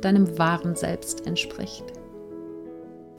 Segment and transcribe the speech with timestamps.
[0.00, 1.84] deinem wahren Selbst entspricht.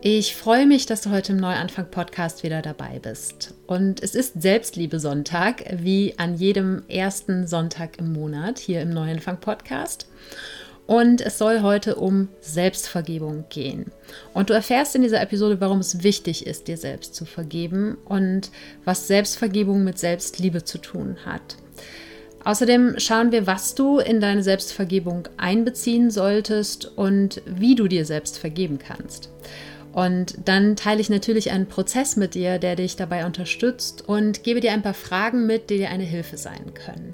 [0.01, 3.53] Ich freue mich, dass du heute im Neuanfang-Podcast wieder dabei bist.
[3.67, 10.07] Und es ist Selbstliebe-Sonntag, wie an jedem ersten Sonntag im Monat hier im Neuanfang-Podcast.
[10.88, 13.91] Und es soll heute um Selbstvergebung gehen.
[14.33, 18.52] Und du erfährst in dieser Episode, warum es wichtig ist, dir selbst zu vergeben und
[18.85, 21.57] was Selbstvergebung mit Selbstliebe zu tun hat.
[22.50, 28.39] Außerdem schauen wir, was du in deine Selbstvergebung einbeziehen solltest und wie du dir selbst
[28.39, 29.30] vergeben kannst.
[29.94, 34.61] Und dann teile ich natürlich einen Prozess mit dir, der dich dabei unterstützt und gebe
[34.61, 37.14] dir ein paar Fragen mit, die dir eine Hilfe sein können.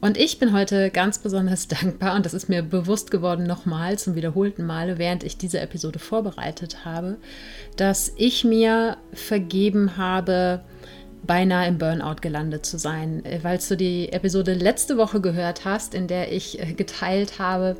[0.00, 4.14] Und ich bin heute ganz besonders dankbar und das ist mir bewusst geworden nochmal zum
[4.14, 7.16] wiederholten Male, während ich diese Episode vorbereitet habe,
[7.76, 10.60] dass ich mir vergeben habe,
[11.28, 16.08] beinahe im Burnout gelandet zu sein, weil du die Episode letzte Woche gehört hast, in
[16.08, 17.76] der ich äh, geteilt habe,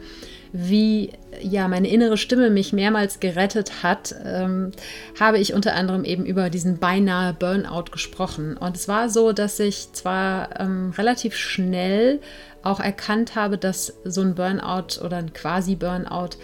[0.53, 4.71] wie ja meine innere Stimme mich mehrmals gerettet hat, ähm,
[5.19, 8.57] habe ich unter anderem eben über diesen beinahe Burnout gesprochen.
[8.57, 12.21] Und es war so, dass ich zwar ähm, relativ schnell
[12.63, 16.37] auch erkannt habe, dass so ein Burnout oder ein quasi Burnout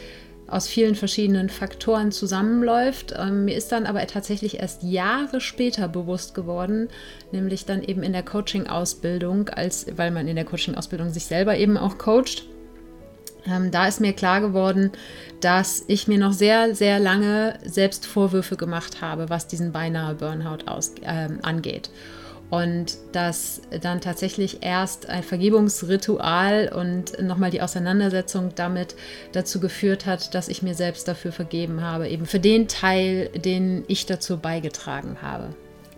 [0.47, 3.15] aus vielen verschiedenen Faktoren zusammenläuft.
[3.17, 6.89] Ähm, mir ist dann aber tatsächlich erst Jahre später bewusst geworden,
[7.33, 11.77] nämlich dann eben in der Coaching-Ausbildung, als weil man in der Coaching-Ausbildung sich selber eben
[11.77, 12.45] auch coacht
[13.47, 14.93] ähm, da ist mir klar geworden,
[15.41, 20.67] dass ich mir noch sehr, sehr lange selbst Vorwürfe gemacht habe, was diesen beinahe Burnout
[20.67, 21.91] aus, äh, angeht.
[22.55, 28.95] Und dass dann tatsächlich erst ein Vergebungsritual und nochmal die Auseinandersetzung damit
[29.33, 33.83] dazu geführt hat, dass ich mir selbst dafür vergeben habe, eben für den Teil, den
[33.89, 35.49] ich dazu beigetragen habe.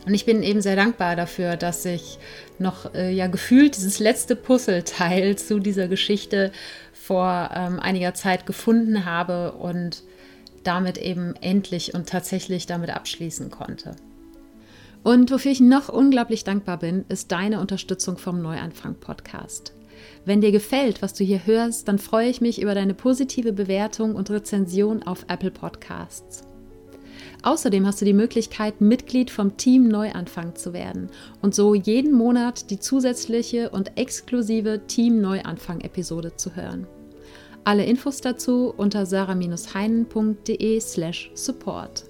[0.06, 2.18] Und ich bin eben sehr dankbar dafür, dass ich
[2.58, 6.52] noch äh, ja gefühlt dieses letzte Puzzleteil zu dieser Geschichte
[6.94, 10.04] vor ähm, einiger Zeit gefunden habe und
[10.64, 13.94] damit eben endlich und tatsächlich damit abschließen konnte.
[15.06, 19.72] Und wofür ich noch unglaublich dankbar bin, ist deine Unterstützung vom Neuanfang Podcast.
[20.24, 24.16] Wenn dir gefällt, was du hier hörst, dann freue ich mich über deine positive Bewertung
[24.16, 26.42] und Rezension auf Apple Podcasts.
[27.44, 31.08] Außerdem hast du die Möglichkeit, Mitglied vom Team Neuanfang zu werden
[31.40, 36.84] und so jeden Monat die zusätzliche und exklusive Team Neuanfang-Episode zu hören.
[37.62, 42.06] Alle Infos dazu unter sarah-heinen.de slash support.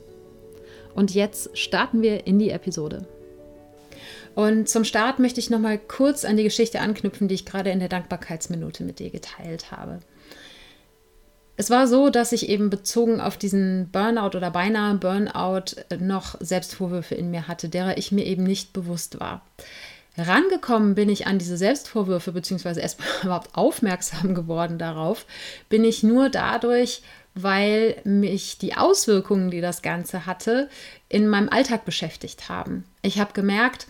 [0.97, 3.07] Und jetzt starten wir in die Episode.
[4.35, 7.81] Und zum Start möchte ich nochmal kurz an die Geschichte anknüpfen, die ich gerade in
[7.81, 10.01] der Dankbarkeitsminute mit dir geteilt habe.
[11.59, 17.15] Es war so, dass ich eben bezogen auf diesen Burnout oder beinahe Burnout noch Selbstvorwürfe
[17.15, 19.43] in mir hatte, derer ich mir eben nicht bewusst war.
[20.19, 25.27] Rangekommen bin ich an diese Selbstvorwürfe, beziehungsweise erst überhaupt aufmerksam geworden darauf,
[25.69, 27.03] bin ich nur dadurch,
[27.37, 30.69] weil mich die Auswirkungen, die das Ganze hatte,
[31.09, 32.85] in meinem Alltag beschäftigt haben.
[33.03, 33.87] Ich habe gemerkt,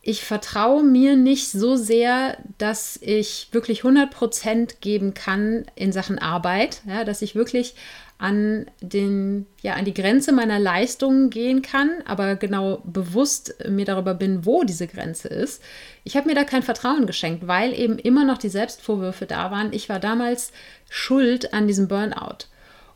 [0.00, 6.80] ich vertraue mir nicht so sehr, dass ich wirklich 100% geben kann in Sachen Arbeit,
[6.86, 7.74] ja, dass ich wirklich
[8.22, 14.14] an, den, ja, an die Grenze meiner Leistungen gehen kann, aber genau bewusst mir darüber
[14.14, 15.60] bin, wo diese Grenze ist.
[16.04, 19.72] Ich habe mir da kein Vertrauen geschenkt, weil eben immer noch die Selbstvorwürfe da waren.
[19.72, 20.52] Ich war damals
[20.88, 22.46] schuld an diesem Burnout.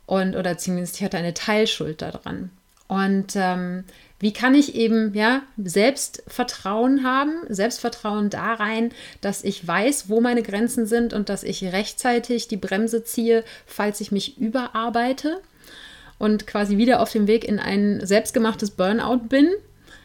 [0.05, 2.49] Und, oder zumindest ich hatte eine Teilschuld daran.
[2.87, 3.83] Und ähm,
[4.19, 8.91] wie kann ich eben ja Selbstvertrauen haben, Selbstvertrauen da rein,
[9.21, 14.01] dass ich weiß, wo meine Grenzen sind und dass ich rechtzeitig die Bremse ziehe, falls
[14.01, 15.41] ich mich überarbeite
[16.17, 19.49] und quasi wieder auf dem Weg in ein selbstgemachtes Burnout bin.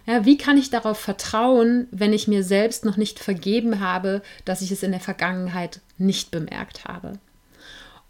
[0.04, 4.60] Ja, wie kann ich darauf vertrauen, wenn ich mir selbst noch nicht vergeben habe, dass
[4.60, 7.14] ich es in der Vergangenheit nicht bemerkt habe?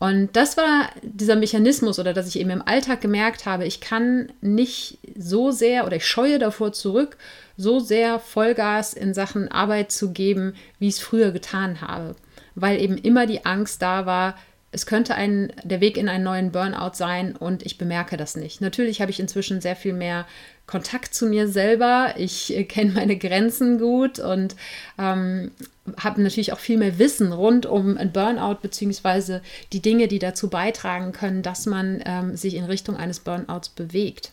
[0.02, 4.32] Und das war dieser Mechanismus oder dass ich eben im Alltag gemerkt habe, ich kann
[4.40, 7.16] nicht so sehr oder ich scheue davor zurück,
[7.56, 12.16] so sehr Vollgas in Sachen Arbeit zu geben, wie ich es früher getan habe.
[12.56, 14.36] Weil eben immer die Angst da war,
[14.72, 18.60] es könnte ein, der Weg in einen neuen Burnout sein und ich bemerke das nicht.
[18.60, 20.26] Natürlich habe ich inzwischen sehr viel mehr
[20.66, 22.14] Kontakt zu mir selber.
[22.16, 24.56] Ich äh, kenne meine Grenzen gut und
[24.98, 25.52] ähm,
[25.96, 29.42] habe natürlich auch viel mehr Wissen rund um ein Burnout beziehungsweise
[29.72, 34.32] die Dinge, die dazu beitragen können, dass man ähm, sich in Richtung eines Burnouts bewegt.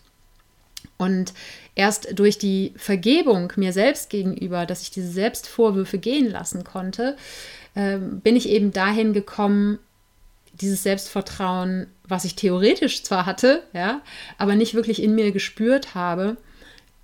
[0.98, 1.34] Und
[1.76, 7.16] erst durch die Vergebung mir selbst gegenüber, dass ich diese Selbstvorwürfe gehen lassen konnte,
[7.74, 9.80] äh, bin ich eben dahin gekommen,
[10.54, 14.02] dieses Selbstvertrauen, was ich theoretisch zwar hatte, ja,
[14.38, 16.38] aber nicht wirklich in mir gespürt habe,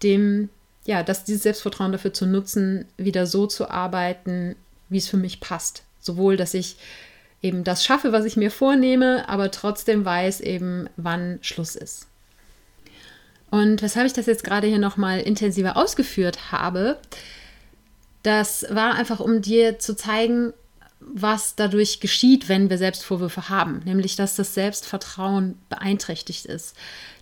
[0.03, 0.50] dem,
[0.86, 4.56] ja, dass dieses Selbstvertrauen dafür zu nutzen, wieder so zu arbeiten,
[4.90, 5.84] wie es für mich passt.
[6.00, 6.78] Sowohl, dass ich
[7.42, 12.08] eben das schaffe, was ich mir vornehme, aber trotzdem weiß eben, wann Schluss ist.
[13.50, 17.00] Und weshalb ich das jetzt gerade hier nochmal intensiver ausgeführt habe,
[18.24, 20.54] das war einfach, um dir zu zeigen,
[21.00, 26.76] was dadurch geschieht, wenn wir Selbstvorwürfe haben, nämlich dass das Selbstvertrauen beeinträchtigt ist.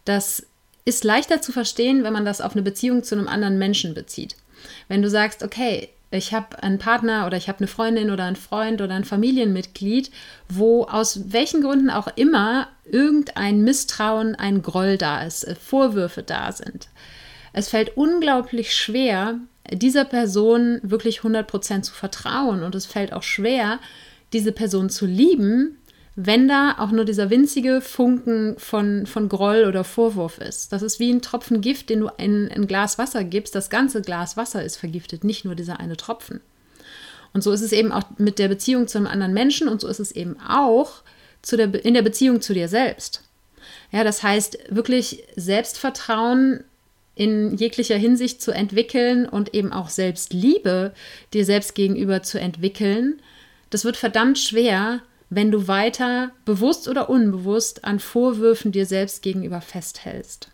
[0.06, 0.45] Das
[0.85, 4.35] ist leichter zu verstehen, wenn man das auf eine Beziehung zu einem anderen Menschen bezieht.
[4.88, 8.35] Wenn du sagst, okay, ich habe einen Partner oder ich habe eine Freundin oder einen
[8.35, 10.12] Freund oder ein Familienmitglied,
[10.47, 16.88] wo aus welchen Gründen auch immer irgendein Misstrauen, ein Groll da ist, Vorwürfe da sind.
[17.51, 19.39] Es fällt unglaublich schwer,
[19.71, 22.63] dieser Person wirklich 100% zu vertrauen.
[22.63, 23.79] Und es fällt auch schwer,
[24.33, 25.77] diese Person zu lieben,
[26.15, 30.71] wenn da auch nur dieser winzige Funken von, von Groll oder Vorwurf ist.
[30.71, 33.56] Das ist wie ein Tropfen Gift, den du in ein Glas Wasser gibst.
[33.56, 36.42] Das ganze Glas Wasser ist vergiftet, nicht nur dieser eine Tropfen.
[37.33, 39.88] Und so ist es eben auch mit der Beziehung zu einem anderen Menschen und so
[39.88, 41.01] ist es eben auch
[41.42, 43.24] zu der, in der Beziehung zu dir selbst.
[43.92, 46.63] Ja, das heißt, wirklich Selbstvertrauen
[47.15, 50.94] in jeglicher Hinsicht zu entwickeln und eben auch Selbstliebe
[51.33, 53.19] dir selbst gegenüber zu entwickeln,
[53.69, 55.01] das wird verdammt schwer,
[55.35, 60.50] wenn du weiter bewusst oder unbewusst an Vorwürfen dir selbst gegenüber festhältst.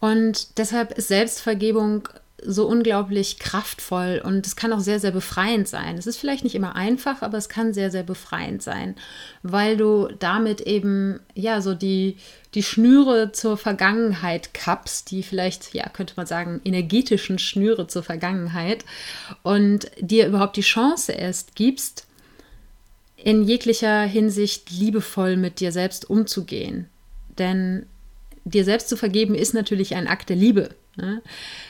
[0.00, 2.08] Und deshalb ist Selbstvergebung
[2.44, 5.98] so unglaublich kraftvoll und es kann auch sehr, sehr befreiend sein.
[5.98, 8.94] Es ist vielleicht nicht immer einfach, aber es kann sehr, sehr befreiend sein,
[9.42, 12.16] weil du damit eben, ja, so die,
[12.54, 18.84] die Schnüre zur Vergangenheit kappst, die vielleicht, ja, könnte man sagen, energetischen Schnüre zur Vergangenheit
[19.42, 22.06] und dir überhaupt die Chance erst gibst,
[23.22, 26.88] in jeglicher Hinsicht liebevoll mit dir selbst umzugehen.
[27.38, 27.86] Denn
[28.44, 30.70] dir selbst zu vergeben ist natürlich ein Akt der Liebe.
[30.96, 31.22] Ne?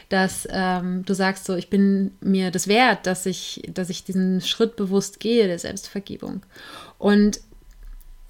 [0.08, 4.40] Dass ähm, du sagst so, ich bin mir das wert, dass ich, dass ich diesen
[4.40, 6.42] Schritt bewusst gehe, der Selbstvergebung.
[6.98, 7.40] Und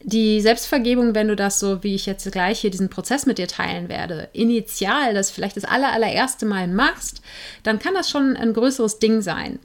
[0.03, 3.49] die Selbstvergebung, wenn du das so, wie ich jetzt gleich hier diesen Prozess mit dir
[3.49, 7.21] teilen werde, initial, das vielleicht das aller, allererste Mal machst,
[7.65, 9.59] dann kann das schon ein größeres Ding sein.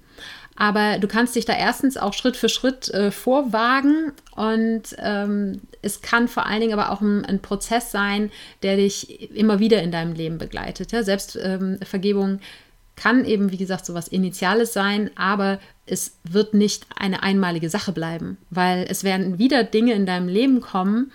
[0.55, 6.01] Aber du kannst dich da erstens auch Schritt für Schritt äh, vorwagen und ähm, es
[6.01, 8.31] kann vor allen Dingen aber auch ein, ein, Prozess sein,
[8.63, 10.93] der dich immer wieder in deinem Leben begleitet.
[10.93, 11.03] Ja?
[11.03, 12.39] Selbstvergebung ähm,
[12.95, 17.91] kann eben, wie gesagt, so was Initiales sein, aber es wird nicht eine einmalige Sache
[17.91, 21.11] bleiben, weil es werden wieder Dinge in deinem Leben kommen,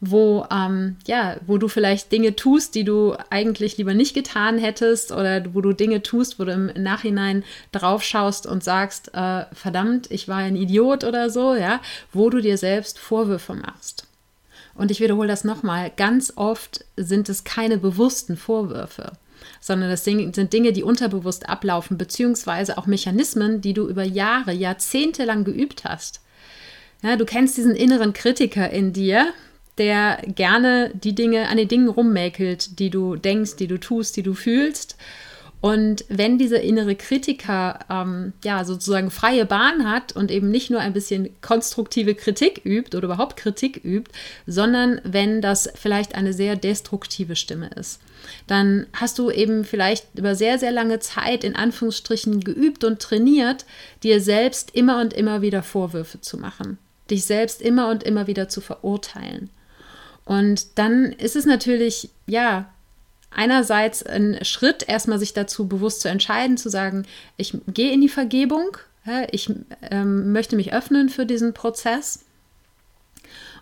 [0.00, 5.10] wo, ähm, ja, wo du vielleicht Dinge tust, die du eigentlich lieber nicht getan hättest
[5.10, 10.10] oder wo du Dinge tust, wo du im Nachhinein drauf schaust und sagst, äh, verdammt,
[10.10, 11.80] ich war ein Idiot oder so, ja,
[12.12, 14.06] wo du dir selbst Vorwürfe machst.
[14.74, 19.12] Und ich wiederhole das nochmal, ganz oft sind es keine bewussten Vorwürfe,
[19.60, 25.24] sondern das sind Dinge, die unterbewusst ablaufen, beziehungsweise auch Mechanismen, die du über Jahre, Jahrzehnte
[25.24, 26.20] lang geübt hast.
[27.02, 29.32] Ja, du kennst diesen inneren Kritiker in dir,
[29.78, 34.22] der gerne die Dinge an den Dingen rummäkelt, die du denkst, die du tust, die
[34.22, 34.96] du fühlst.
[35.60, 40.80] Und wenn dieser innere Kritiker ähm, ja sozusagen freie Bahn hat und eben nicht nur
[40.80, 44.10] ein bisschen konstruktive Kritik übt oder überhaupt Kritik übt,
[44.46, 48.00] sondern wenn das vielleicht eine sehr destruktive Stimme ist,
[48.46, 53.64] dann hast du eben vielleicht über sehr, sehr lange Zeit in Anführungsstrichen geübt und trainiert,
[54.02, 56.78] dir selbst immer und immer wieder Vorwürfe zu machen,
[57.10, 59.50] dich selbst immer und immer wieder zu verurteilen.
[60.26, 62.68] Und dann ist es natürlich, ja,
[63.30, 67.06] einerseits ein Schritt, erstmal sich dazu bewusst zu entscheiden, zu sagen,
[67.36, 68.76] ich gehe in die Vergebung,
[69.30, 69.50] ich
[69.82, 72.24] ähm, möchte mich öffnen für diesen Prozess.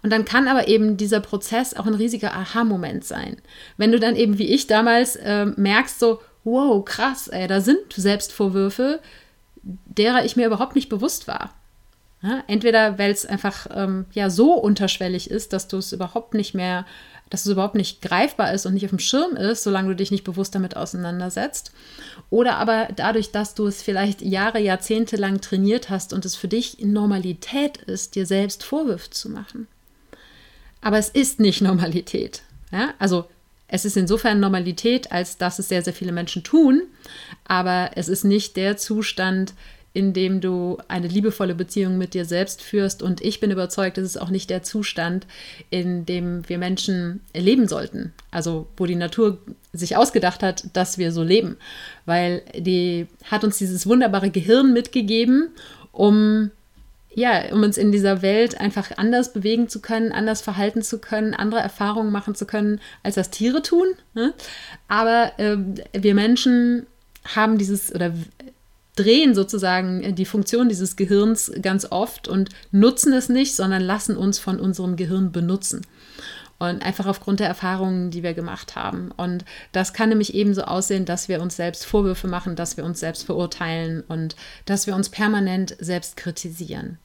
[0.02, 3.36] Und dann kann aber eben dieser Prozess auch ein riesiger Aha-Moment sein.
[3.76, 7.92] Wenn du dann eben wie ich damals äh, merkst, so, wow, krass, ey, da sind
[7.92, 9.00] Selbstvorwürfe,
[9.62, 11.54] derer ich mir überhaupt nicht bewusst war.
[12.24, 16.54] Ja, entweder weil es einfach ähm, ja so unterschwellig ist, dass du es überhaupt nicht
[16.54, 16.86] mehr,
[17.28, 20.10] dass es überhaupt nicht greifbar ist und nicht auf dem Schirm ist, solange du dich
[20.10, 21.72] nicht bewusst damit auseinandersetzt.
[22.30, 26.48] Oder aber dadurch, dass du es vielleicht Jahre, Jahrzehnte lang trainiert hast und es für
[26.48, 29.68] dich Normalität ist, dir selbst Vorwürfe zu machen.
[30.80, 32.40] Aber es ist nicht Normalität.
[32.72, 32.94] Ja?
[32.98, 33.26] Also
[33.68, 36.84] es ist insofern Normalität, als dass es sehr, sehr viele Menschen tun,
[37.46, 39.52] aber es ist nicht der Zustand,
[39.94, 43.00] in dem du eine liebevolle Beziehung mit dir selbst führst.
[43.00, 45.26] Und ich bin überzeugt, es ist auch nicht der Zustand,
[45.70, 48.12] in dem wir Menschen leben sollten.
[48.32, 49.38] Also wo die Natur
[49.72, 51.56] sich ausgedacht hat, dass wir so leben.
[52.06, 55.50] Weil die hat uns dieses wunderbare Gehirn mitgegeben,
[55.92, 56.50] um
[57.16, 61.32] ja, um uns in dieser Welt einfach anders bewegen zu können, anders verhalten zu können,
[61.32, 63.86] andere Erfahrungen machen zu können, als das Tiere tun.
[64.14, 64.34] Ne?
[64.88, 65.56] Aber äh,
[65.92, 66.86] wir Menschen
[67.24, 68.12] haben dieses oder
[68.96, 74.38] drehen sozusagen die Funktion dieses Gehirns ganz oft und nutzen es nicht, sondern lassen uns
[74.38, 75.82] von unserem Gehirn benutzen.
[76.60, 79.10] Und einfach aufgrund der Erfahrungen, die wir gemacht haben.
[79.10, 83.00] Und das kann nämlich ebenso aussehen, dass wir uns selbst Vorwürfe machen, dass wir uns
[83.00, 86.98] selbst verurteilen und dass wir uns permanent selbst kritisieren.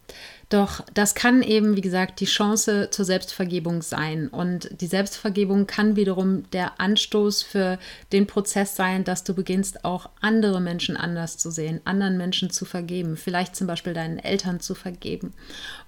[0.50, 4.30] Doch das kann eben, wie gesagt, die Chance zur Selbstvergebung sein.
[4.30, 7.78] Und die Selbstvergebung kann wiederum der Anstoß für
[8.12, 12.66] den Prozess sein, dass du beginnst, auch andere Menschen anders zu sehen, anderen Menschen zu
[12.66, 15.34] vergeben, vielleicht zum Beispiel deinen Eltern zu vergeben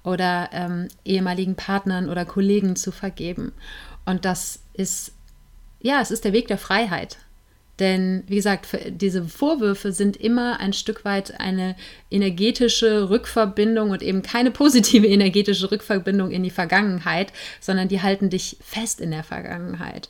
[0.03, 3.53] oder ähm, ehemaligen Partnern oder Kollegen zu vergeben.
[4.05, 5.13] Und das ist,
[5.79, 7.17] ja, es ist der Weg der Freiheit.
[7.81, 11.75] Denn wie gesagt, diese Vorwürfe sind immer ein Stück weit eine
[12.11, 18.57] energetische Rückverbindung und eben keine positive energetische Rückverbindung in die Vergangenheit, sondern die halten dich
[18.63, 20.09] fest in der Vergangenheit.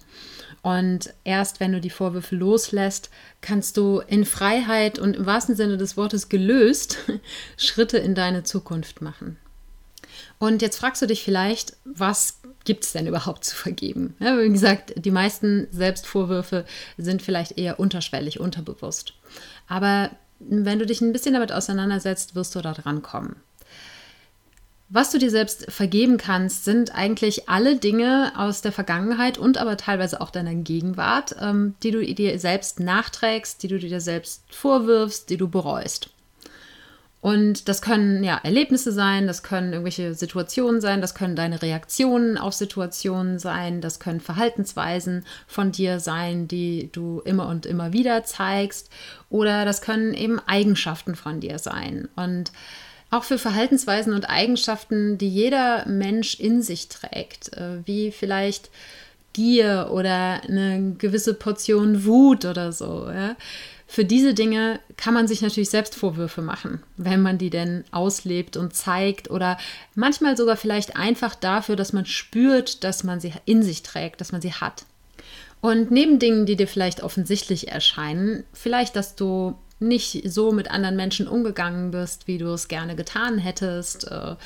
[0.62, 3.10] Und erst wenn du die Vorwürfe loslässt,
[3.40, 6.98] kannst du in Freiheit und im wahrsten Sinne des Wortes gelöst
[7.58, 9.38] Schritte in deine Zukunft machen.
[10.40, 14.16] Und jetzt fragst du dich vielleicht, was gibt es denn überhaupt zu vergeben?
[14.20, 16.66] Ja, wie gesagt, die meisten Selbstvorwürfe
[16.98, 19.14] sind vielleicht eher unterschwellig, unterbewusst.
[19.68, 23.36] Aber wenn du dich ein bisschen damit auseinandersetzt, wirst du da dran kommen.
[24.94, 29.78] Was du dir selbst vergeben kannst, sind eigentlich alle Dinge aus der Vergangenheit und aber
[29.78, 35.30] teilweise auch deiner Gegenwart, ähm, die du dir selbst nachträgst, die du dir selbst vorwirfst,
[35.30, 36.10] die du bereust.
[37.22, 42.36] Und das können ja Erlebnisse sein, das können irgendwelche Situationen sein, das können deine Reaktionen
[42.40, 48.24] auf Situationen sein, das können Verhaltensweisen von dir sein, die du immer und immer wieder
[48.24, 48.90] zeigst,
[49.30, 52.10] oder das können eben Eigenschaften von dir sein.
[52.16, 52.52] Und
[53.12, 58.72] auch für Verhaltensweisen und Eigenschaften, die jeder Mensch in sich trägt, äh, wie vielleicht
[59.34, 63.08] Gier oder eine gewisse Portion Wut oder so.
[63.10, 63.36] Ja?
[63.92, 68.56] Für diese Dinge kann man sich natürlich selbst Vorwürfe machen, wenn man die denn auslebt
[68.56, 69.58] und zeigt oder
[69.96, 74.32] manchmal sogar vielleicht einfach dafür, dass man spürt, dass man sie in sich trägt, dass
[74.32, 74.86] man sie hat.
[75.60, 80.96] Und neben Dingen, die dir vielleicht offensichtlich erscheinen, vielleicht, dass du nicht so mit anderen
[80.96, 84.38] Menschen umgegangen bist, wie du es gerne getan hättest, äh,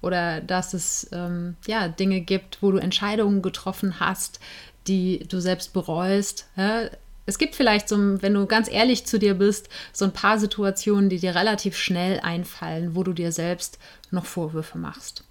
[0.00, 4.40] oder dass es ähm, ja Dinge gibt, wo du Entscheidungen getroffen hast,
[4.86, 6.46] die du selbst bereust.
[6.56, 6.88] Ja?
[7.26, 11.08] Es gibt vielleicht so, wenn du ganz ehrlich zu dir bist, so ein paar Situationen,
[11.08, 13.78] die dir relativ schnell einfallen, wo du dir selbst
[14.10, 15.24] noch Vorwürfe machst.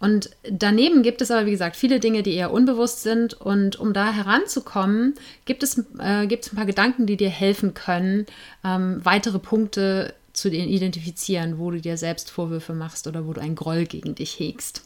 [0.00, 3.34] Und daneben gibt es aber, wie gesagt, viele Dinge, die eher unbewusst sind.
[3.34, 5.14] Und um da heranzukommen,
[5.44, 8.26] gibt es, äh, gibt es ein paar Gedanken, die dir helfen können,
[8.64, 13.56] ähm, weitere Punkte zu identifizieren, wo du dir selbst Vorwürfe machst oder wo du einen
[13.56, 14.84] Groll gegen dich hegst.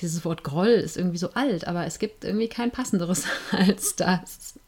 [0.00, 4.58] Dieses Wort Groll ist irgendwie so alt, aber es gibt irgendwie kein passenderes als das.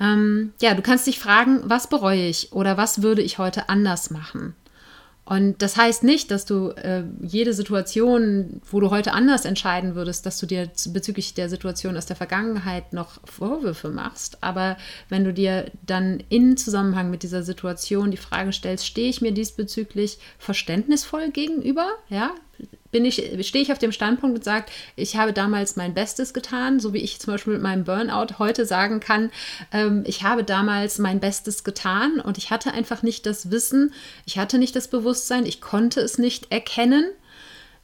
[0.00, 4.10] Ähm, ja, du kannst dich fragen, was bereue ich oder was würde ich heute anders
[4.10, 4.54] machen?
[5.30, 10.26] Und das heißt nicht, dass du äh, jede Situation, wo du heute anders entscheiden würdest,
[10.26, 14.42] dass du dir bezüglich der Situation aus der Vergangenheit noch Vorwürfe machst.
[14.42, 14.76] Aber
[15.08, 19.30] wenn du dir dann in Zusammenhang mit dieser Situation die Frage stellst, stehe ich mir
[19.30, 21.86] diesbezüglich verständnisvoll gegenüber?
[22.08, 22.32] Ja,
[22.90, 26.80] bin ich, stehe ich auf dem Standpunkt und sage, ich habe damals mein Bestes getan,
[26.80, 29.30] so wie ich zum Beispiel mit meinem Burnout heute sagen kann,
[29.72, 33.92] ähm, ich habe damals mein Bestes getan und ich hatte einfach nicht das Wissen,
[34.26, 37.04] ich hatte nicht das Bewusstsein, ich konnte es nicht erkennen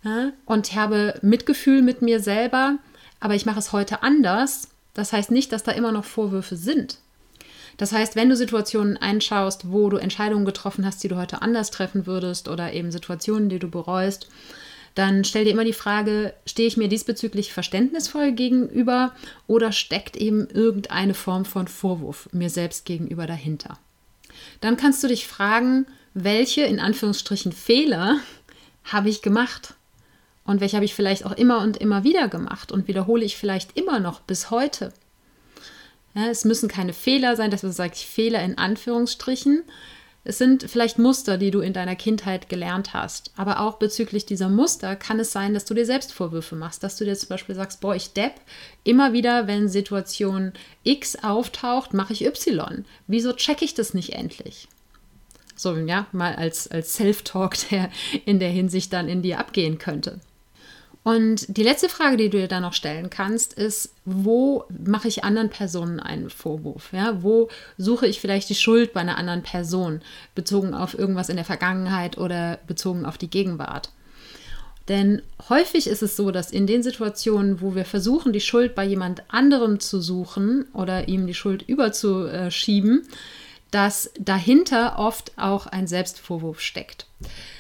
[0.03, 2.79] ja, und habe Mitgefühl mit mir selber,
[3.21, 4.69] aber ich mache es heute anders.
[4.95, 6.99] Das heißt nicht, dass da immer noch Vorwürfe sind.
[7.77, 11.71] Das heißt, wenn du Situationen einschaust, wo du Entscheidungen getroffen hast, die du heute anders
[11.71, 14.29] treffen würdest oder eben Situationen, die du bereust,
[14.97, 19.15] dann stell dir immer die Frage, stehe ich mir diesbezüglich verständnisvoll gegenüber
[19.47, 23.79] oder steckt eben irgendeine Form von Vorwurf mir selbst gegenüber dahinter?
[24.63, 28.21] Dann kannst du dich fragen, welche in Anführungsstrichen Fehler
[28.85, 29.75] habe ich gemacht?
[30.45, 33.77] Und welche habe ich vielleicht auch immer und immer wieder gemacht und wiederhole ich vielleicht
[33.77, 34.95] immer noch bis heute?
[36.15, 39.63] Ja, es müssen keine Fehler sein, das sage ich Fehler in Anführungsstrichen.
[40.29, 43.31] Es sind vielleicht Muster, die du in deiner Kindheit gelernt hast.
[43.37, 46.97] Aber auch bezüglich dieser Muster kann es sein, dass du dir selbst Vorwürfe machst, dass
[46.97, 48.33] du dir zum Beispiel sagst, boah, ich depp,
[48.83, 50.53] immer wieder, wenn Situation
[50.83, 52.85] X auftaucht, mache ich Y.
[53.07, 54.67] Wieso checke ich das nicht endlich?
[55.55, 57.91] So, ja, mal als, als Self-Talk, der
[58.25, 60.21] in der Hinsicht dann in dir abgehen könnte.
[61.07, 65.23] Und die letzte Frage, die du dir dann noch stellen kannst, ist, wo mache ich
[65.23, 66.93] anderen Personen einen Vorwurf?
[66.93, 67.23] Ja?
[67.23, 67.49] Wo
[67.79, 70.01] suche ich vielleicht die Schuld bei einer anderen Person,
[70.35, 73.91] bezogen auf irgendwas in der Vergangenheit oder bezogen auf die Gegenwart?
[74.89, 78.85] Denn häufig ist es so, dass in den Situationen, wo wir versuchen, die Schuld bei
[78.85, 83.07] jemand anderem zu suchen oder ihm die Schuld überzuschieben,
[83.71, 87.07] dass dahinter oft auch ein Selbstvorwurf steckt.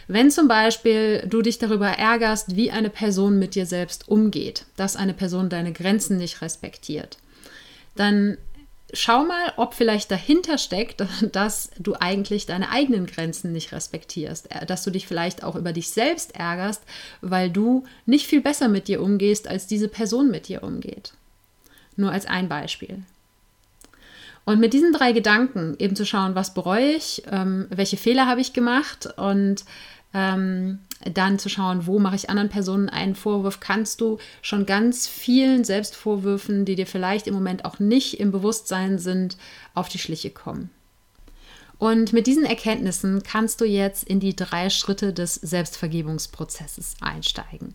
[0.08, 4.96] Wenn zum Beispiel du dich darüber ärgerst, wie eine Person mit dir selbst umgeht, dass
[4.96, 7.18] eine Person deine Grenzen nicht respektiert,
[7.96, 8.38] dann
[8.92, 14.66] schau mal, ob vielleicht dahinter steckt, dass du eigentlich deine eigenen Grenzen nicht respektierst, äh,
[14.66, 16.82] dass du dich vielleicht auch über dich selbst ärgerst,
[17.20, 21.12] weil du nicht viel besser mit dir umgehst, als diese Person mit dir umgeht.
[21.96, 23.02] Nur als ein Beispiel.
[24.46, 28.40] Und mit diesen drei Gedanken eben zu schauen, was bereue ich, ähm, welche Fehler habe
[28.40, 29.64] ich gemacht und
[30.14, 30.78] ähm,
[31.12, 35.64] dann zu schauen, wo mache ich anderen Personen einen Vorwurf, kannst du schon ganz vielen
[35.64, 39.36] Selbstvorwürfen, die dir vielleicht im Moment auch nicht im Bewusstsein sind,
[39.74, 40.70] auf die Schliche kommen.
[41.78, 47.74] Und mit diesen Erkenntnissen kannst du jetzt in die drei Schritte des Selbstvergebungsprozesses einsteigen.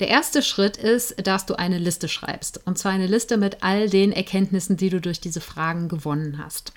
[0.00, 2.60] Der erste Schritt ist, dass du eine Liste schreibst.
[2.66, 6.72] Und zwar eine Liste mit all den Erkenntnissen, die du durch diese Fragen gewonnen hast.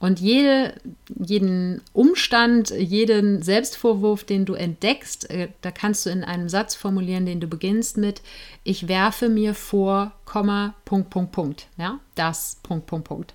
[0.00, 0.74] Und jede,
[1.14, 7.24] jeden Umstand, jeden Selbstvorwurf, den du entdeckst, äh, da kannst du in einem Satz formulieren,
[7.24, 8.20] den du beginnst mit,
[8.64, 11.66] ich werfe mir vor, Komma, Punkt, Punkt, Punkt.
[11.78, 13.32] Ja, das, Punkt, Punkt, Punkt.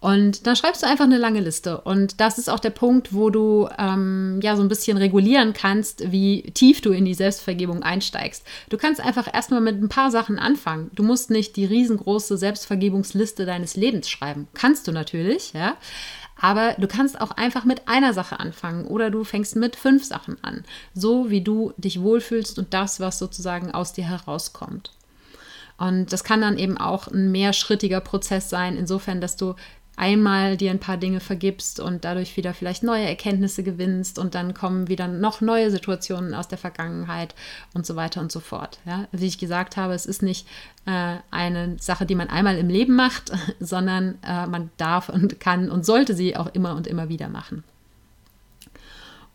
[0.00, 1.82] Und dann schreibst du einfach eine lange Liste.
[1.82, 6.10] Und das ist auch der Punkt, wo du ähm, ja so ein bisschen regulieren kannst,
[6.10, 8.42] wie tief du in die Selbstvergebung einsteigst.
[8.70, 10.90] Du kannst einfach erstmal mit ein paar Sachen anfangen.
[10.94, 14.48] Du musst nicht die riesengroße Selbstvergebungsliste deines Lebens schreiben.
[14.54, 15.76] Kannst du natürlich, ja.
[16.40, 20.42] Aber du kannst auch einfach mit einer Sache anfangen oder du fängst mit fünf Sachen
[20.42, 20.64] an.
[20.94, 24.92] So wie du dich wohlfühlst und das, was sozusagen aus dir herauskommt.
[25.76, 29.54] Und das kann dann eben auch ein mehrschrittiger Prozess sein, insofern, dass du
[30.00, 34.54] einmal dir ein paar Dinge vergibst und dadurch wieder vielleicht neue Erkenntnisse gewinnst und dann
[34.54, 37.34] kommen wieder noch neue Situationen aus der Vergangenheit
[37.74, 38.78] und so weiter und so fort.
[38.86, 39.08] Ja?
[39.12, 40.48] Wie ich gesagt habe, es ist nicht
[40.86, 45.70] äh, eine Sache, die man einmal im Leben macht, sondern äh, man darf und kann
[45.70, 47.62] und sollte sie auch immer und immer wieder machen.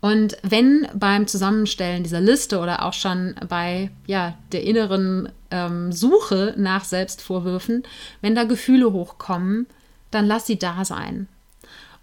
[0.01, 6.55] Und wenn beim Zusammenstellen dieser Liste oder auch schon bei ja, der inneren ähm, Suche
[6.57, 7.83] nach Selbstvorwürfen,
[8.21, 9.67] wenn da Gefühle hochkommen,
[10.15, 11.27] dann lass sie da sein.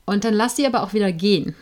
[0.05, 1.55] Und dann lass sie aber auch wieder gehen.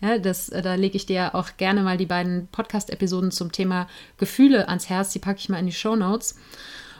[0.00, 3.88] Ja, das, äh, da lege ich dir auch gerne mal die beiden Podcast-Episoden zum Thema
[4.18, 5.10] Gefühle ans Herz.
[5.10, 6.36] Die packe ich mal in die Show Notes.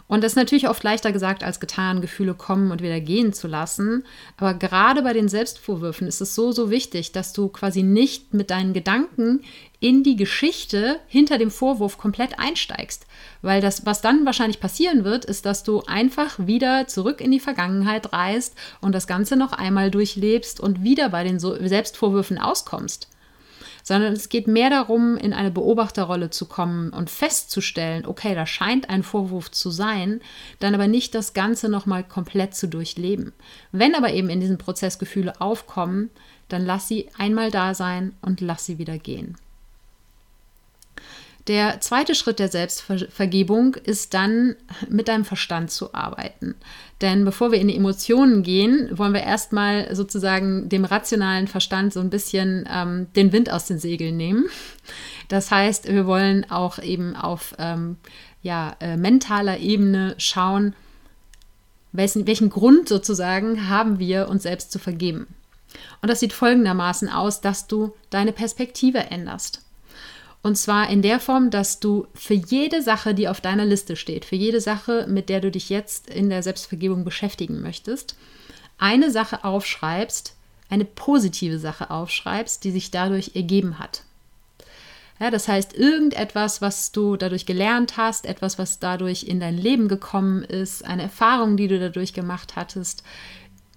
[0.07, 3.49] Und das ist natürlich oft leichter gesagt als getan, Gefühle kommen und wieder gehen zu
[3.49, 4.05] lassen.
[4.37, 8.51] Aber gerade bei den Selbstvorwürfen ist es so, so wichtig, dass du quasi nicht mit
[8.51, 9.41] deinen Gedanken
[9.85, 13.07] in die Geschichte hinter dem Vorwurf komplett einsteigst.
[13.43, 17.39] Weil das, was dann wahrscheinlich passieren wird, ist, dass du einfach wieder zurück in die
[17.39, 23.11] Vergangenheit reist und das Ganze noch einmal durchlebst und wieder bei den Selbstvorwürfen auskommst
[23.87, 28.89] sondern es geht mehr darum, in eine Beobachterrolle zu kommen und festzustellen, okay, da scheint
[28.89, 30.23] ein Vorwurf zu sein,
[30.59, 33.35] dann aber nicht das Ganze nochmal komplett zu durchleben.
[33.73, 36.09] Wenn aber eben in diesem Prozess Gefühle aufkommen,
[36.49, 39.37] dann lass sie einmal da sein und lass sie wieder gehen.
[41.47, 44.57] Der zweite Schritt der Selbstvergebung ist dann,
[44.89, 46.55] mit deinem Verstand zu arbeiten.
[47.03, 52.01] Denn bevor wir in die Emotionen gehen, wollen wir erstmal sozusagen dem rationalen Verstand so
[52.01, 54.47] ein bisschen ähm, den Wind aus den Segeln nehmen.
[55.29, 57.97] Das heißt, wir wollen auch eben auf ähm,
[58.43, 60.75] ja, äh, mentaler Ebene schauen,
[61.93, 65.27] welchen, welchen Grund sozusagen haben wir, uns selbst zu vergeben.
[66.03, 69.64] Und das sieht folgendermaßen aus, dass du deine Perspektive änderst.
[70.45, 74.27] Und zwar in der Form, dass du für jede Sache, die auf deiner Liste steht,
[74.27, 78.15] für jede Sache, mit der du dich jetzt in der Selbstvergebung beschäftigen möchtest,
[78.77, 80.37] eine Sache aufschreibst,
[80.69, 84.03] eine positive Sache aufschreibst, die sich dadurch ergeben hat.
[85.19, 89.89] Ja, das heißt, irgendetwas, was du dadurch gelernt hast, etwas, was dadurch in dein Leben
[89.89, 93.03] gekommen ist, eine Erfahrung, die du dadurch gemacht hattest,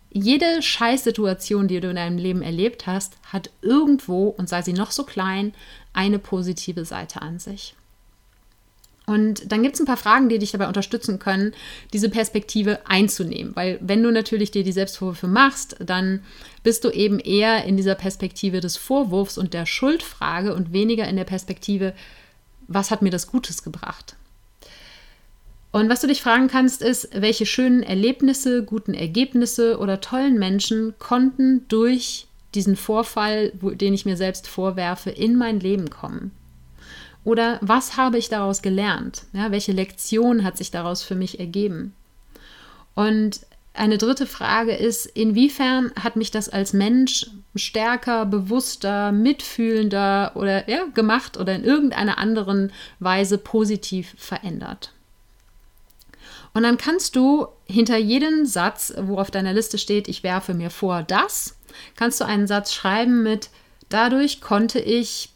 [0.10, 4.92] jede Scheißsituation, die du in deinem Leben erlebt hast, hat irgendwo, und sei sie noch
[4.92, 5.54] so klein,
[5.98, 7.76] eine positive Seite an sich.
[9.08, 11.54] Und dann gibt es ein paar Fragen, die dich dabei unterstützen können,
[11.94, 13.56] diese Perspektive einzunehmen.
[13.56, 16.24] Weil wenn du natürlich dir die Selbstvorwürfe machst, dann
[16.62, 21.16] bist du eben eher in dieser Perspektive des Vorwurfs und der Schuldfrage und weniger in
[21.16, 21.94] der Perspektive,
[22.68, 24.18] was hat mir das Gutes gebracht.
[25.72, 30.96] Und was du dich fragen kannst, ist, welche schönen Erlebnisse, guten Ergebnisse oder tollen Menschen
[31.00, 36.32] konnten durch diesen Vorfall, den ich mir selbst vorwerfe, in mein Leben kommen.
[37.24, 39.24] Oder was habe ich daraus gelernt?
[39.34, 41.94] Ja, welche Lektion hat sich daraus für mich ergeben?
[42.96, 43.42] Und
[43.74, 50.86] eine dritte Frage ist, inwiefern hat mich das als Mensch stärker, bewusster, mitfühlender oder ja,
[50.94, 54.94] gemacht oder in irgendeiner anderen Weise positiv verändert?
[56.54, 60.72] Und dann kannst du hinter jedem Satz, wo auf deiner Liste steht, ich werfe mir
[60.72, 61.57] vor das,
[61.96, 63.50] kannst du einen Satz schreiben mit,
[63.90, 65.30] dadurch konnte ich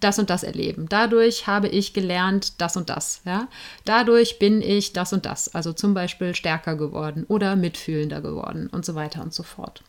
[0.00, 0.86] das und das erleben.
[0.88, 3.20] Dadurch habe ich gelernt das und das.
[3.24, 3.48] Ja?
[3.84, 5.54] Dadurch bin ich das und das.
[5.54, 9.82] Also zum Beispiel stärker geworden oder mitfühlender geworden und so weiter und so fort.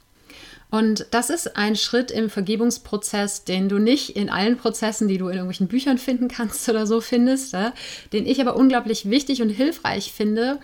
[0.69, 5.27] Und das ist ein Schritt im Vergebungsprozess, den du nicht in allen Prozessen, die du
[5.27, 7.73] in irgendwelchen Büchern finden kannst oder so findest, ja?
[8.11, 10.59] den ich aber unglaublich wichtig und hilfreich finde,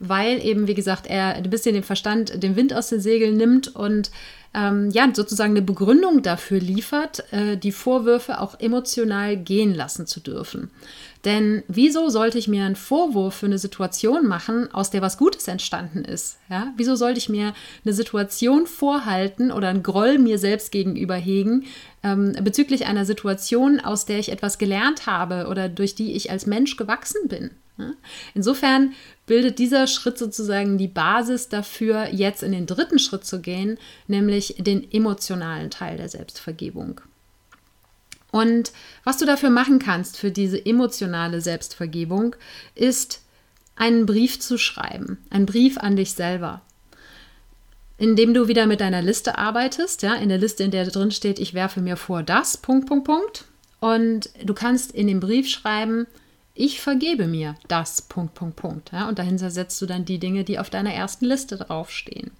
[0.00, 3.76] weil eben, wie gesagt, er ein bisschen den Verstand, den Wind aus den Segeln nimmt
[3.76, 4.10] und
[4.52, 10.18] ähm, ja, sozusagen eine Begründung dafür liefert, äh, die Vorwürfe auch emotional gehen lassen zu
[10.18, 10.70] dürfen.
[11.24, 15.46] Denn wieso sollte ich mir einen Vorwurf für eine Situation machen, aus der was Gutes
[15.46, 16.38] entstanden ist?
[16.48, 16.72] Ja?
[16.76, 17.52] Wieso sollte ich mir
[17.84, 21.66] eine Situation vorhalten oder einen Groll mir selbst gegenüber hegen
[22.02, 26.46] ähm, bezüglich einer Situation, aus der ich etwas gelernt habe oder durch die ich als
[26.46, 27.50] Mensch gewachsen bin?
[28.34, 28.94] Insofern
[29.26, 34.56] bildet dieser Schritt sozusagen die Basis dafür, jetzt in den dritten Schritt zu gehen, nämlich
[34.58, 37.00] den emotionalen Teil der Selbstvergebung.
[38.30, 38.72] Und
[39.04, 42.36] was du dafür machen kannst, für diese emotionale Selbstvergebung,
[42.74, 43.22] ist
[43.76, 46.62] einen Brief zu schreiben, einen Brief an dich selber,
[47.98, 51.38] indem du wieder mit deiner Liste arbeitest, ja, in der Liste, in der drin steht,
[51.38, 53.44] ich werfe mir vor das, Punkt, Punkt, Punkt.
[53.80, 56.06] Und du kannst in dem Brief schreiben,
[56.60, 58.92] ich vergebe mir das, Punkt, Punkt, Punkt.
[58.92, 62.30] Ja, und dahinter setzt du dann die Dinge, die auf deiner ersten Liste draufstehen.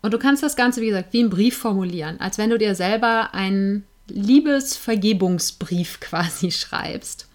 [0.00, 2.74] Und du kannst das Ganze, wie gesagt, wie einen Brief formulieren, als wenn du dir
[2.74, 7.28] selber einen Liebesvergebungsbrief quasi schreibst.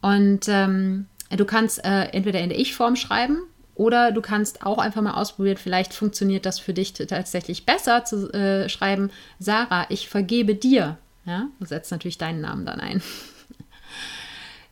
[0.00, 3.42] Und ähm, du kannst äh, entweder in der Ich-Form schreiben
[3.74, 8.32] oder du kannst auch einfach mal ausprobieren, vielleicht funktioniert das für dich tatsächlich besser zu
[8.32, 10.98] äh, schreiben, Sarah, ich vergebe dir.
[11.24, 13.02] Ja, du setzt natürlich deinen Namen dann ein.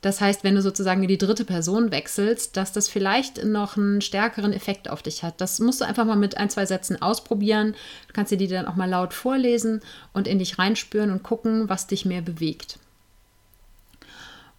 [0.00, 4.00] Das heißt, wenn du sozusagen in die dritte Person wechselst, dass das vielleicht noch einen
[4.00, 5.40] stärkeren Effekt auf dich hat.
[5.40, 7.74] Das musst du einfach mal mit ein, zwei Sätzen ausprobieren.
[8.06, 9.82] Du kannst dir die dann auch mal laut vorlesen
[10.14, 12.78] und in dich reinspüren und gucken, was dich mehr bewegt.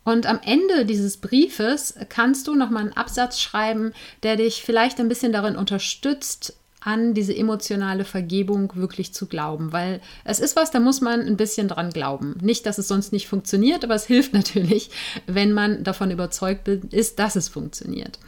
[0.04, 5.10] Und am Ende dieses Briefes kannst du nochmal einen Absatz schreiben, der dich vielleicht ein
[5.10, 10.80] bisschen darin unterstützt, an diese emotionale Vergebung wirklich zu glauben, weil es ist was, da
[10.80, 12.36] muss man ein bisschen dran glauben.
[12.41, 14.89] Nicht, dass es sonst nicht funktioniert, aber es hilft natürlich,
[15.28, 18.20] wenn man davon überzeugt ist, dass es funktioniert.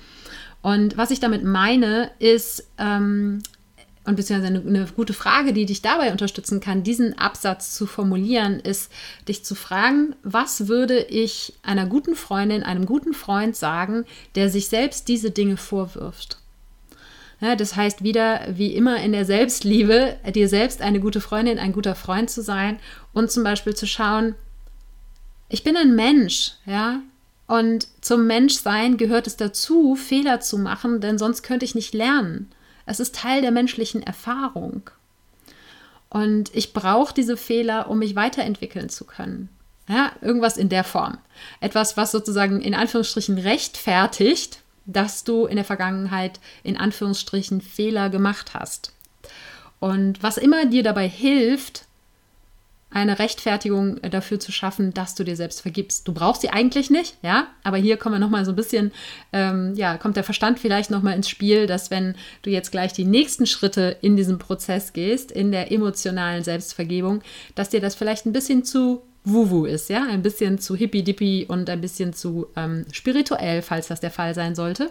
[0.61, 3.41] Und was ich damit meine, ist, ähm,
[4.05, 8.59] und beziehungsweise eine, eine gute Frage, die dich dabei unterstützen kann, diesen Absatz zu formulieren,
[8.59, 8.91] ist,
[9.27, 14.67] dich zu fragen, was würde ich einer guten Freundin, einem guten Freund sagen, der sich
[14.67, 16.37] selbst diese Dinge vorwirft?
[17.43, 21.73] Ja, das heißt wieder, wie immer in der Selbstliebe, dir selbst eine gute Freundin, ein
[21.73, 22.79] guter Freund zu sein
[23.11, 24.35] und zum Beispiel zu schauen,
[25.49, 27.01] ich bin ein Mensch, ja,
[27.45, 32.49] und zum Menschsein gehört es dazu, Fehler zu machen, denn sonst könnte ich nicht lernen.
[32.85, 34.89] Es ist Teil der menschlichen Erfahrung.
[36.09, 39.49] Und ich brauche diese Fehler, um mich weiterentwickeln zu können.
[39.89, 41.17] Ja, irgendwas in der Form.
[41.59, 48.53] Etwas, was sozusagen in Anführungsstrichen rechtfertigt, dass du in der Vergangenheit in Anführungsstrichen Fehler gemacht
[48.53, 48.93] hast.
[49.79, 51.85] Und was immer dir dabei hilft,
[52.93, 56.07] eine Rechtfertigung dafür zu schaffen, dass du dir selbst vergibst.
[56.07, 58.91] Du brauchst sie eigentlich nicht, ja, aber hier kommen wir nochmal so ein bisschen,
[59.33, 63.05] ähm, ja, kommt der Verstand vielleicht nochmal ins Spiel, dass wenn du jetzt gleich die
[63.05, 67.23] nächsten Schritte in diesem Prozess gehst, in der emotionalen Selbstvergebung,
[67.55, 71.69] dass dir das vielleicht ein bisschen zu Wuwu ist, ja, ein bisschen zu hippie-dippy und
[71.69, 74.89] ein bisschen zu ähm, spirituell, falls das der Fall sein sollte.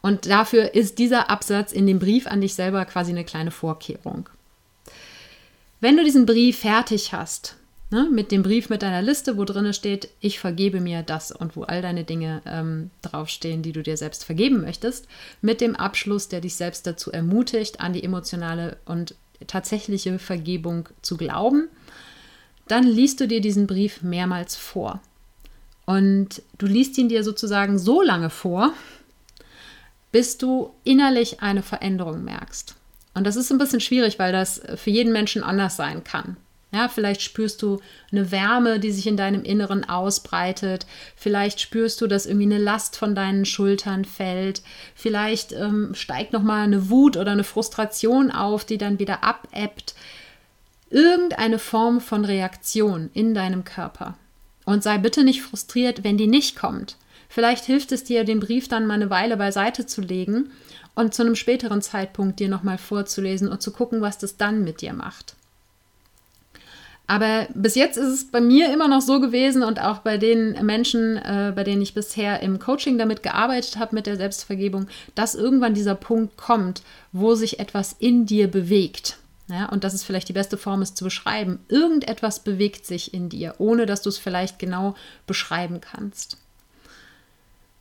[0.00, 4.28] Und dafür ist dieser Absatz in dem Brief an dich selber quasi eine kleine Vorkehrung.
[5.80, 7.56] Wenn du diesen Brief fertig hast,
[7.90, 11.56] ne, mit dem Brief mit deiner Liste, wo drin steht, ich vergebe mir das und
[11.56, 15.06] wo all deine Dinge ähm, draufstehen, die du dir selbst vergeben möchtest,
[15.40, 19.14] mit dem Abschluss, der dich selbst dazu ermutigt, an die emotionale und
[19.46, 21.68] tatsächliche Vergebung zu glauben,
[22.68, 25.00] dann liest du dir diesen Brief mehrmals vor.
[25.84, 28.72] Und du liest ihn dir sozusagen so lange vor,
[30.12, 32.76] bis du innerlich eine Veränderung merkst.
[33.14, 36.36] Und das ist ein bisschen schwierig, weil das für jeden Menschen anders sein kann.
[36.74, 40.86] Ja, vielleicht spürst du eine Wärme, die sich in deinem Inneren ausbreitet.
[41.16, 44.62] Vielleicht spürst du, dass irgendwie eine Last von deinen Schultern fällt.
[44.94, 49.94] Vielleicht ähm, steigt noch mal eine Wut oder eine Frustration auf, die dann wieder abebbt.
[50.92, 54.14] Irgendeine Form von Reaktion in deinem Körper.
[54.66, 56.96] Und sei bitte nicht frustriert, wenn die nicht kommt.
[57.30, 60.50] Vielleicht hilft es dir, den Brief dann mal eine Weile beiseite zu legen
[60.94, 64.82] und zu einem späteren Zeitpunkt dir nochmal vorzulesen und zu gucken, was das dann mit
[64.82, 65.34] dir macht.
[67.06, 70.64] Aber bis jetzt ist es bei mir immer noch so gewesen und auch bei den
[70.64, 75.34] Menschen, äh, bei denen ich bisher im Coaching damit gearbeitet habe, mit der Selbstvergebung, dass
[75.34, 79.16] irgendwann dieser Punkt kommt, wo sich etwas in dir bewegt.
[79.52, 81.58] Ja, und das ist vielleicht die beste Form, es zu beschreiben.
[81.68, 84.94] Irgendetwas bewegt sich in dir, ohne dass du es vielleicht genau
[85.26, 86.38] beschreiben kannst.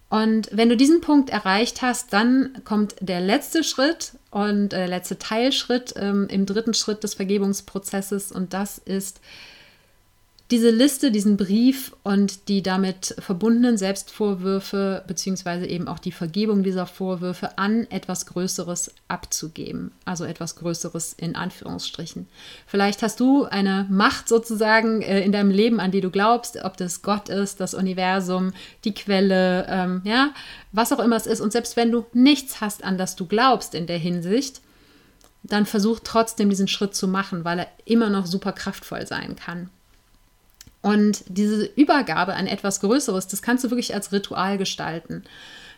[0.10, 5.18] Und wenn du diesen Punkt erreicht hast, dann kommt der letzte Schritt und der letzte
[5.18, 9.22] Teilschritt ähm, im dritten Schritt des Vergebungsprozesses und das ist
[10.52, 16.86] diese Liste, diesen Brief und die damit verbundenen Selbstvorwürfe beziehungsweise eben auch die Vergebung dieser
[16.86, 19.94] Vorwürfe an etwas Größeres abzugeben.
[20.04, 22.28] Also etwas Größeres in Anführungsstrichen.
[22.68, 26.76] Vielleicht hast du eine Macht sozusagen äh, in deinem Leben, an die du glaubst, ob
[26.76, 28.52] das Gott ist, das Universum,
[28.84, 30.34] die Quelle, ähm, ja,
[30.74, 31.40] was auch immer es ist.
[31.40, 34.60] Und selbst wenn du nichts hast, an das du glaubst in der Hinsicht,
[35.44, 39.70] dann versuch trotzdem diesen Schritt zu machen, weil er immer noch super kraftvoll sein kann.
[40.82, 45.24] Und diese Übergabe an etwas Größeres, das kannst du wirklich als Ritual gestalten.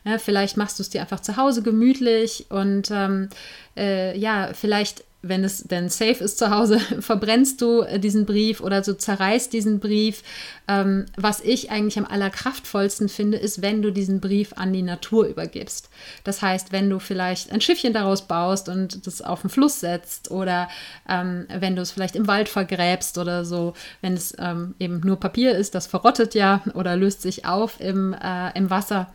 [0.05, 3.29] Ja, vielleicht machst du es dir einfach zu Hause gemütlich und ähm,
[3.77, 8.61] äh, ja, vielleicht wenn es denn safe ist zu Hause, verbrennst du äh, diesen Brief
[8.61, 10.21] oder du zerreißt diesen Brief.
[10.67, 15.25] Ähm, was ich eigentlich am allerkraftvollsten finde, ist, wenn du diesen Brief an die Natur
[15.25, 15.89] übergibst.
[16.23, 20.29] Das heißt, wenn du vielleicht ein Schiffchen daraus baust und das auf den Fluss setzt
[20.29, 20.69] oder
[21.09, 25.19] ähm, wenn du es vielleicht im Wald vergräbst oder so, wenn es ähm, eben nur
[25.19, 29.09] Papier ist, das verrottet ja oder löst sich auf im, äh, im Wasser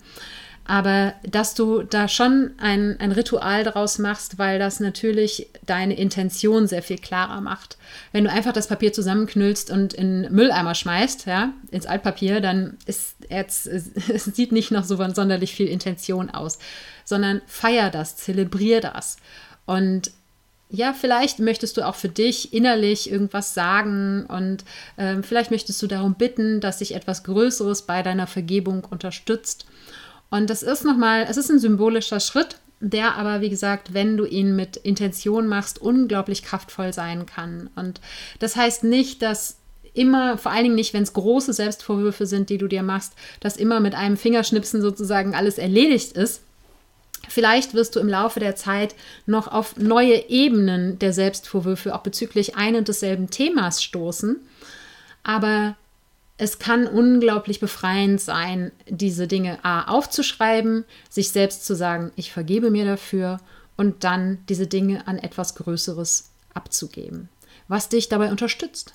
[0.69, 6.67] aber dass du da schon ein, ein Ritual daraus machst, weil das natürlich deine Intention
[6.67, 7.79] sehr viel klarer macht.
[8.13, 13.17] Wenn du einfach das Papier zusammenknüllst und in Mülleimer schmeißt, ja, ins Altpapier, dann ist
[13.31, 16.59] jetzt, es sieht nicht noch so sonderlich viel Intention aus,
[17.07, 19.17] sondern feier das, zelebrier das.
[19.65, 20.11] Und
[20.69, 24.67] ja, vielleicht möchtest du auch für dich innerlich irgendwas sagen und
[24.99, 29.65] äh, vielleicht möchtest du darum bitten, dass sich etwas Größeres bei deiner Vergebung unterstützt.
[30.31, 34.25] Und das ist nochmal, es ist ein symbolischer Schritt, der aber, wie gesagt, wenn du
[34.25, 37.71] ihn mit Intention machst, unglaublich kraftvoll sein kann.
[37.75, 38.01] Und
[38.39, 39.57] das heißt nicht, dass
[39.95, 43.57] immer, vor allen Dingen nicht, wenn es große Selbstvorwürfe sind, die du dir machst, dass
[43.57, 46.43] immer mit einem Fingerschnipsen sozusagen alles erledigt ist.
[47.29, 48.95] Vielleicht wirst du im Laufe der Zeit
[49.27, 54.37] noch auf neue Ebenen der Selbstvorwürfe auch bezüglich ein und desselben Themas stoßen.
[55.25, 55.77] Aber
[56.39, 62.71] es kann unglaublich befreiend sein, diese Dinge A aufzuschreiben, sich selbst zu sagen, ich vergebe
[62.71, 63.39] mir dafür
[63.77, 67.29] und dann diese Dinge an etwas Größeres abzugeben,
[67.67, 68.95] was dich dabei unterstützt.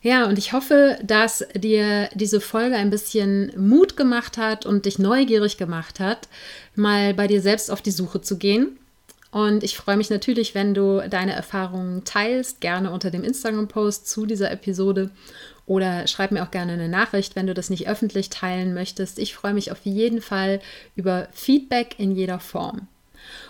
[0.00, 4.98] Ja, und ich hoffe, dass dir diese Folge ein bisschen Mut gemacht hat und dich
[4.98, 6.28] neugierig gemacht hat,
[6.74, 8.78] mal bei dir selbst auf die Suche zu gehen.
[9.32, 14.26] Und ich freue mich natürlich, wenn du deine Erfahrungen teilst, gerne unter dem Instagram-Post zu
[14.26, 15.10] dieser Episode
[15.64, 19.18] oder schreib mir auch gerne eine Nachricht, wenn du das nicht öffentlich teilen möchtest.
[19.18, 20.60] Ich freue mich auf jeden Fall
[20.96, 22.88] über Feedback in jeder Form.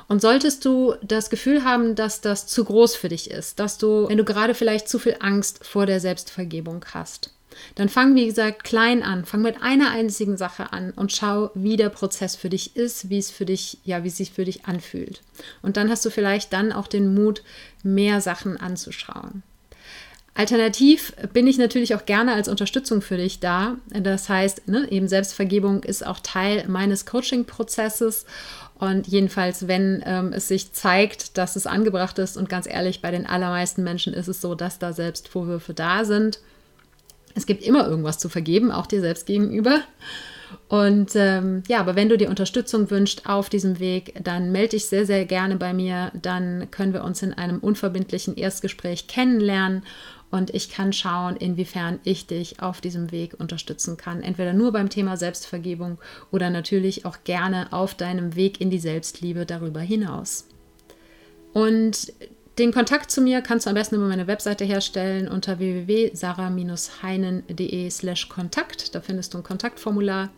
[0.07, 4.09] Und solltest du das Gefühl haben, dass das zu groß für dich ist, dass du,
[4.09, 7.33] wenn du gerade vielleicht zu viel Angst vor der Selbstvergebung hast,
[7.75, 9.25] dann fang, wie gesagt, klein an.
[9.25, 13.19] Fang mit einer einzigen Sache an und schau, wie der Prozess für dich ist, wie
[13.19, 15.23] es für dich, ja, wie es sich für dich anfühlt.
[15.62, 17.43] Und dann hast du vielleicht dann auch den Mut,
[17.83, 19.43] mehr Sachen anzuschauen.
[20.35, 23.77] Alternativ bin ich natürlich auch gerne als Unterstützung für dich da.
[23.91, 28.25] Das heißt, ne, eben Selbstvergebung ist auch Teil meines Coaching-Prozesses.
[28.75, 33.11] Und jedenfalls, wenn ähm, es sich zeigt, dass es angebracht ist, und ganz ehrlich, bei
[33.11, 36.41] den allermeisten Menschen ist es so, dass da Selbstvorwürfe da sind.
[37.35, 39.81] Es gibt immer irgendwas zu vergeben, auch dir selbst gegenüber.
[40.68, 44.87] Und ähm, ja, aber wenn du dir Unterstützung wünschst auf diesem Weg, dann melde dich
[44.87, 46.12] sehr, sehr gerne bei mir.
[46.21, 49.83] Dann können wir uns in einem unverbindlichen Erstgespräch kennenlernen
[50.33, 54.23] und ich kann schauen, inwiefern ich dich auf diesem Weg unterstützen kann.
[54.23, 55.99] Entweder nur beim Thema Selbstvergebung
[56.31, 60.49] oder natürlich auch gerne auf deinem Weg in die Selbstliebe darüber hinaus.
[61.53, 62.14] Und
[62.59, 68.29] Den Kontakt zu mir kannst du am besten über meine Webseite herstellen unter www.sarah-heinen.de slash
[68.29, 68.95] Kontakt.
[68.95, 70.29] Da findest du ein Kontaktformular.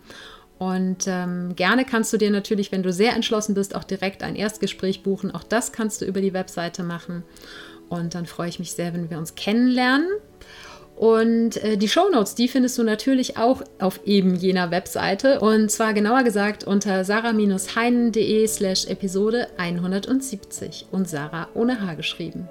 [0.58, 4.36] Und ähm, gerne kannst du dir natürlich, wenn du sehr entschlossen bist, auch direkt ein
[4.36, 5.32] Erstgespräch buchen.
[5.32, 7.24] Auch das kannst du über die Webseite machen.
[7.88, 10.06] Und dann freue ich mich sehr, wenn wir uns kennenlernen.
[10.96, 15.40] Und äh, die Shownotes, die findest du natürlich auch auf eben jener Webseite.
[15.40, 22.48] Und zwar genauer gesagt unter sarah-heinen.de slash Episode 170 und Sarah ohne H geschrieben.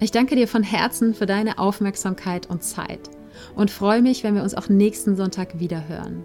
[0.00, 3.00] Ich danke dir von Herzen für deine Aufmerksamkeit und Zeit
[3.54, 6.24] und freue mich, wenn wir uns auch nächsten Sonntag wieder hören.